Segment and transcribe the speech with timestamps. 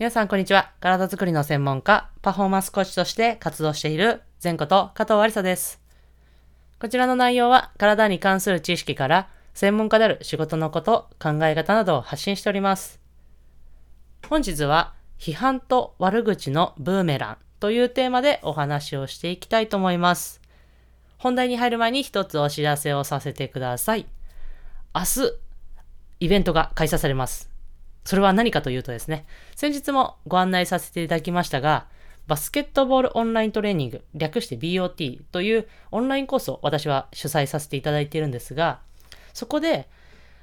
[0.00, 0.72] 皆さん、こんにちは。
[0.80, 5.78] 体づくりの専門家、パフォーマンスコーチとして活動している、前こと加藤ありさです。
[6.78, 12.98] こちらの内容は、体に関する知識から、専門家である仕事のこと、考え方などを発信しております。
[14.26, 20.40] 本日は、批判と悪口のブーメランというテーマでお話をしていきたいと思います。
[21.18, 24.06] 本題に入る前に一つお知らせをさせてください。
[24.94, 25.34] 明日、
[26.20, 27.49] イベントが開催されます。
[28.04, 31.86] それは何かというとですね、先日もご案内させていただきましたが、
[32.26, 38.80] バスケットボールオンライントレーニング、略して BOT というオンラインコースを私は主催させていただいているんですが、
[39.32, 39.88] そこで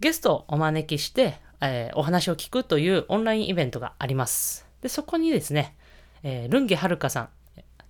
[0.00, 4.66] ゲストをお招きして、えー、お話を聞くというオンラインイベントがあります。
[4.82, 5.76] で、そこにですね、
[6.22, 7.28] えー、ルンゲはるかさん、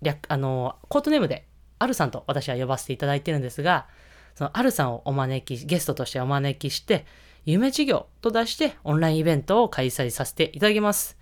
[0.03, 1.47] 略、あのー、コートネームで、
[1.79, 3.87] アルさんと私は呼ばせていただいているんですが、
[4.35, 7.07] そのアルさんをお招き、ゲストとしてお招きして、
[7.51, 11.17] 夢事業と出してオンラインイベントを開催させていただきます。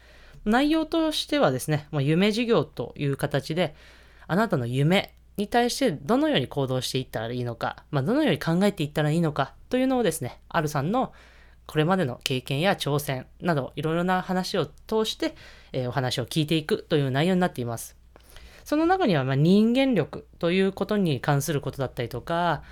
[0.45, 3.77] 内容としてはですね、まあ、夢事業という形で、
[4.27, 11.13] あなたの夢に対してどのように行動していったらいいのか、まあ、どのように考えていったらいいのかというのをですね、あるさんの
[11.65, 15.37] これまでの経験や挑戦などいろいろな話を通して、
[15.73, 17.97] えー、お話を聞いていくという内容になっています。
[18.65, 22.65] その中にはま人間力ということに関することだったりとか、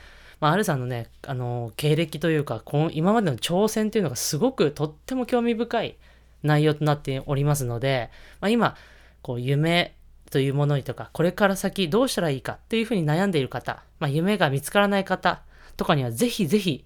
[0.44, 5.96] まあ、アルさんのね、あの、経歴というか、この今までの挑戦というのがすごくとっても興味深い
[6.42, 8.10] 内容となっておりますので、
[8.42, 8.76] まあ、今、
[9.22, 9.94] こう、夢
[10.30, 15.40] というものにとか、これから先どうしたらいいかっていうふうに悩んでいる方、まあ、夢が見つからない方
[15.78, 16.84] とかにはぜひぜひ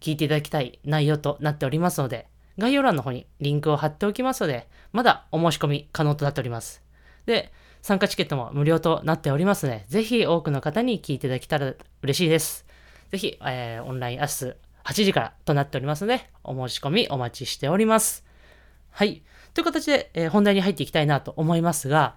[0.00, 2.26] 聞いていただきたい内容となっておりますので、
[2.58, 6.82] 概要欄の方にリンクを貼っておきますので、まだお申し込み可能となっております。
[7.24, 12.65] で、参加チケットも無料となっておりますので、ぜひ多くの方に聞いていただけたら嬉しいです。
[13.10, 14.54] ぜひ、えー、オンライン明日
[14.84, 18.24] 8時からとなっておりますので、お申し込みお待ちしております。
[18.90, 19.22] はい。
[19.54, 22.16] という形で、えー、本題に入っていきたいなと思いますが、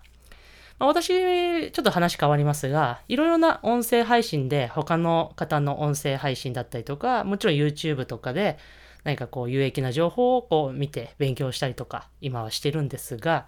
[0.79, 8.57] まあ、私、ちょっと話変わりますが、いろいろな音声配信で他の方の音声配信だったりとか、もちろん YouTube とかで
[9.03, 13.45] 何かこう有益な情報をこう見て勉強したりとか、今はしてるんですが、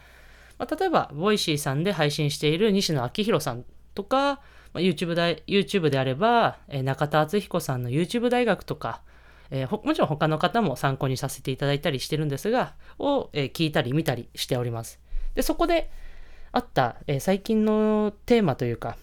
[0.57, 3.63] まあ、例えば、 Voicy さんで配信している西野亮廣さん
[3.95, 4.41] とか、
[4.73, 9.01] まあ、YouTube, 大 YouTube であれば、え、中田敦彦さんの YouTube 大学とか、
[9.49, 14.99] えー、もちろん他の方も参考にさせていただいたりしてるんですが、を、えー、聞いたり見たりしております。
[15.35, 15.91] で、そこで
[16.51, 18.97] あった、えー、最近のテーマというか、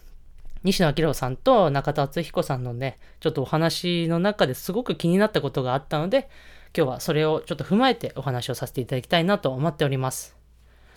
[0.64, 6.28] 西野亮廣さんと中田敦彦さんのね、ちょっとお話の中ですごく気になったことがあったので、
[6.76, 10.36] 今日はそれをちょっと踏まえてお話をさせていただきたいなと思っております。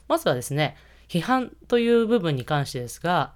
[0.07, 0.77] まずはですね、
[1.07, 3.33] 批判という部分に関してですが、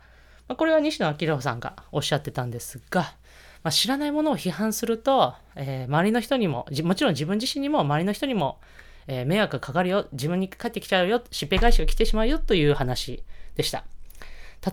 [0.47, 3.15] まあ、これは西野昭さんがおっしゃってたんですが、
[3.63, 8.59] まあ、知らないものを批判すると、えー、周りの人にも、もちろん自分自身にも周りの人にも、
[9.07, 13.23] えー、迷惑かかるよ、自分に返ってきちゃうよ、しっぺ返しが来てしまうよという話
[13.55, 13.83] でした。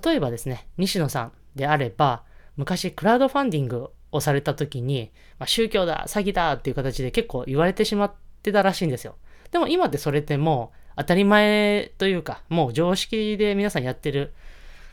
[0.05, 2.23] 例えばですね、西野さんであれば、
[2.57, 8.13] 昔クラウドファンディングをされた時に、まあ、宗教だ、詐欺だっていう形で結構言われてしまっ
[8.43, 9.17] てたらしいんですよ。
[9.51, 14.35] でも今ってそれってもう当たり前というか、もう常識で皆さんやってる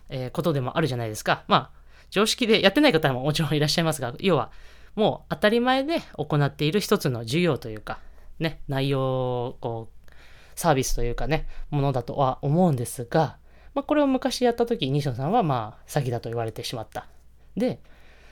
[0.09, 1.43] えー、ことでもあるじゃないですか。
[1.47, 4.51] まあ、常識でやってない方ももちろんいらっしゃいますが、要は、
[4.95, 7.99] もう当たり前で行っている一つの授業というか、
[8.39, 10.11] ね、内容、こう、
[10.55, 13.37] サービスというかね、ものだとは思うんですが、
[13.73, 17.07] まあ、これを昔やった時、西野さんはまあ、詐欺だと言われてしまった。
[17.55, 17.79] で、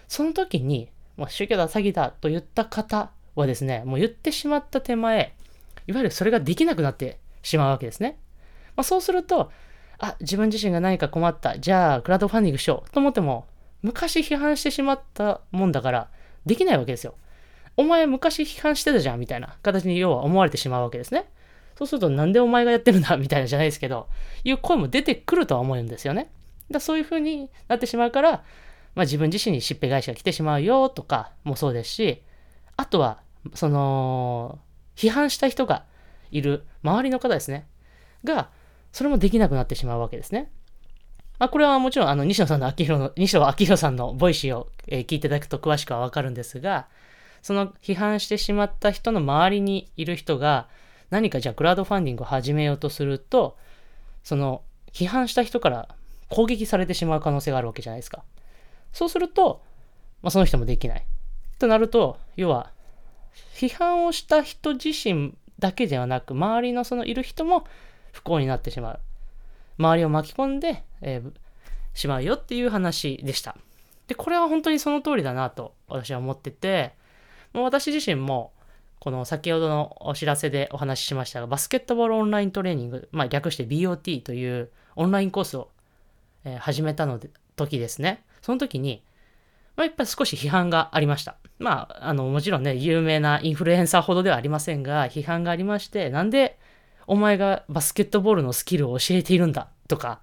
[0.08, 5.34] その時に、まあ、宗教だ、詐欺だと言った方はですね、もう言ってしまった手前、
[5.88, 8.20] いわゆるそれができなくなってしまうわけですね。
[8.76, 9.52] まあ、そうすると、
[10.00, 11.60] あ、自分自身が何か困った。
[11.60, 13.46] じゃあ、クラウドファンディングしようと思っても、
[13.82, 16.10] 昔批判してしまったもんだから、
[16.46, 17.16] できないわけですよ。
[17.76, 21.30] お前昔批判してたじゃんみたいな形に要は思われてしまうわけですね。
[21.78, 24.08] そうすると、なんでお前がやってるんだ みたいなじゃないですけど、
[24.44, 26.30] いう声も出てくるとは思うんですよね。
[26.72, 28.44] だそういう風になってしまうから、
[28.96, 32.24] まあ、自分自身にしっぺ返しが来てしまうよとかもそうですし、
[32.78, 33.20] あとは、
[33.54, 34.60] その、
[34.96, 35.86] 批判した人が
[36.32, 37.68] いる周りの方ですね。
[38.24, 38.50] が、
[38.92, 40.52] それもできなくなってしまうわけですね。
[41.40, 46.88] まあ、これはもちろん、あの、西野さんの亮廣の、 西野亮廣さんの Voicy を、えー、聞いていただくと詳しくはわかるんですが、
[47.42, 50.68] その批判してしまった人の周りにいる人が、
[51.10, 53.58] 何かじゃあクラウドファンディングを始めようとすると、
[54.24, 55.96] その批判した人から
[56.30, 58.24] 攻撃されてしまう可能性があるわけじゃないですか。
[58.92, 59.62] そうすると、
[60.22, 61.06] まあ、その人もできない。
[61.60, 62.72] となると、要は、
[63.54, 67.66] 批判をした人自身だけではなく、周りのそのいる人も
[68.18, 69.00] 不幸になってしまう。
[69.78, 71.32] 周りを巻き込んで、えー、
[71.94, 73.56] しまうよっていう話でした。
[74.08, 76.94] で、これは本当にその通りだなと私は思ってて、
[77.54, 78.54] もう私自身も
[79.00, 85.70] この先ほどのお知らせでお話ししましたが、バスケットボールオンライントレーニング、まあ略して BOT というオンラインコースを、
[86.44, 88.24] えー始めたので、時ですね。
[88.42, 89.04] その時に、
[89.76, 91.36] まあ、やっぱり少し批判がありました。
[91.60, 96.58] まあ、あの、もちろんね、有名なインフルエンサーほどではありませんが、批判がありまして、なんで
[97.08, 100.20] お前がバスケットボールのスキルを教えているんだとか、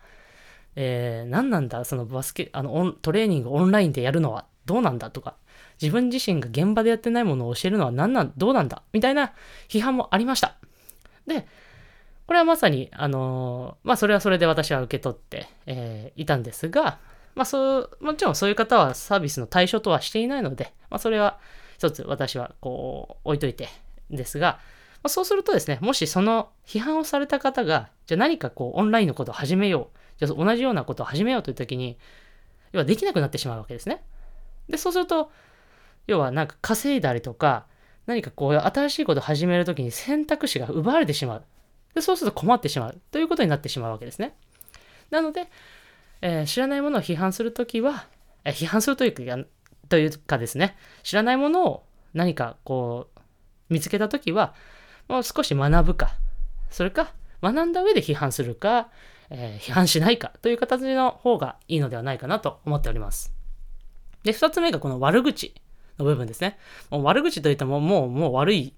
[0.76, 4.46] えー、何なんだ、そのバスケ、あの、トレーニングオンラインでやるのは。
[4.66, 5.34] どうなんだとか、
[5.81, 8.82] 自分自身が現場でやってないものを教えるのは何なん、どうなんだ。
[8.92, 9.32] みたいな
[9.69, 10.56] 批判もありました。
[11.26, 11.46] で、
[12.26, 16.98] これはまさに、あのーまあ、それはそれで私は受け取って、えーいたんですが、
[17.34, 21.38] まあ、そう、もちろんそういう方はサービスの対象とはしていないので、まあ、それは
[21.76, 23.69] 一つ私はこう置いといて
[24.10, 24.60] ですが、
[25.04, 31.98] まあ、そうするとですね、もしその批判をされた方が、じゃあ何かこうオンラインのことを始めよう、じゃあ同じようなことを始めようという時に、
[32.72, 34.02] 要はできなくなってしまうわけですね。
[34.66, 35.30] で、そうすると、
[36.06, 37.66] 要はなんか稼いだりとか、
[38.06, 41.44] 何かこう新しいことを始めるときに選択肢が奪われてしまう。
[41.94, 44.34] で、そうすると困ってしまうということになってしまうわけですね。
[45.10, 45.50] なので、
[46.22, 48.06] えー知らないものを批判するときは、
[48.44, 49.46] えー批判するというか、
[49.90, 51.84] というかですね、知らないものを
[52.14, 53.20] 何かこう、
[53.68, 54.54] 見つけたときは、
[55.08, 56.16] もう少し学ぶか、
[56.70, 57.12] それか、
[57.42, 58.88] 学んだ上で批判するか、
[59.30, 63.32] えー批判しないかという形の方がいいのではないかなと思っております。
[64.22, 65.54] で、二つ目がこの悪口
[65.98, 66.58] の部分ですね。
[66.90, 68.74] もう悪口といってももう、もう悪い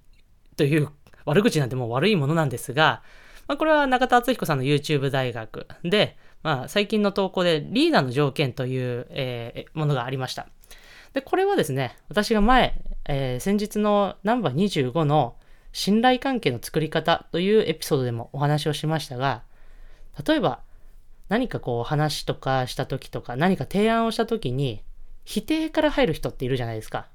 [0.56, 0.88] という、
[1.24, 3.02] 悪口なんてもう悪いものなんですが、
[3.48, 10.48] まあ、これは中田敦彦さんの YouTube 大学で、まあ、最近の投稿でリーダーの条件という、えーものがありました。
[11.12, 14.54] で、これはですね、私が前、えー先日のナンバー
[14.92, 15.36] 25の
[15.76, 19.42] 信頼関係の作り方というエピソードでもお話をしましたが、
[20.26, 20.60] 例えば
[21.28, 24.82] 何かこう話とかした時とか何か提案をした時に
[25.26, 27.08] 否定から入る人っているじゃないですか。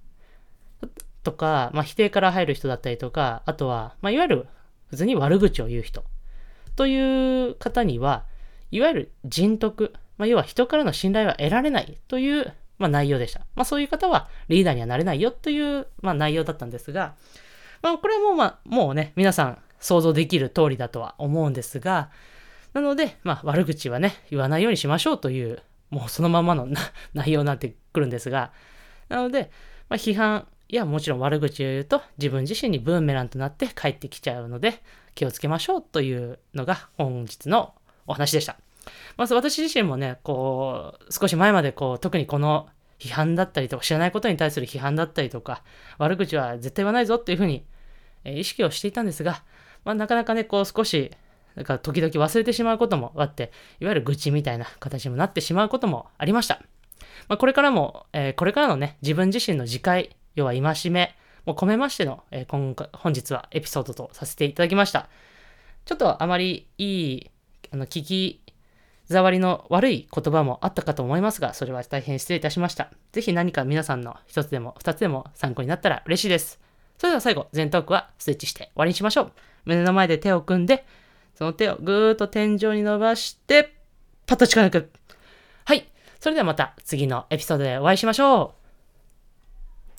[1.23, 4.47] とか、まあ、否定から入る人だったりとか、あとは、まあ、いわゆる
[4.91, 6.03] 普通に悪口を言う人
[6.75, 8.25] という方には、
[8.69, 13.39] いわゆる人徳、まあ、要は人からの信頼は得られないという、まあ、内容でした。
[13.55, 17.15] まあ、そういう方はリーダーにはなれないよという、まあ、内容だったんですが、
[17.81, 22.09] まあ、これはもう、まあ、もうね、皆さん想像できる通りだとは思うんですが、
[22.73, 26.67] なので、まあ、悪口はね、言わないようにしましょうという、もうそのままの
[27.13, 28.51] 内容になってくるんですが、
[29.09, 29.51] なので、
[29.89, 34.81] まあ、批判やもちろん悪口を言うと自分自身にブーメランとなって帰ってきちゃうので
[35.15, 37.73] 気をつけましょうというのが本日の
[38.07, 38.55] お話でした。
[39.17, 42.69] まず私自身もね、こう、少し前までこう、特にこの
[42.99, 45.63] 批判だったりとか知らないことに対する批判だったりとか
[45.97, 47.65] 悪口は絶対言わないぞっていうふうに
[48.25, 49.43] 意識をしていたんですが、
[49.83, 51.11] まあ、なかなかね、こう少し
[51.55, 56.61] なんか時々忘れてしまうこともあって、いわゆる愚痴みたいな形にもなってしまうこともありました。
[57.27, 61.15] まあ、これからも、えーこれからのね、自分自身の自戒、要は戒め
[61.45, 65.09] も込めましての、えー今本日はエピソードとさせていただきました。
[65.85, 67.31] ちょっとあまりいい、
[67.71, 68.41] あの、聞き
[69.09, 72.91] 触りの悪い言葉もあったかと思いますが、それは大変失礼いたしました。
[73.11, 76.70] ぜひ何か皆さんの一つでも二つでも参考になったら嬉しいです。
[77.01, 79.31] それでは最後、全トークはスイッチして終わりにしましょう。
[79.65, 80.85] 胸の前で手を組んで、
[81.33, 83.73] その手をぐーっと天井に伸ばして、
[84.27, 84.91] パッと近づく。
[85.65, 85.89] はい。
[86.19, 88.60] それではまた次のエピソードでお会いしましょう。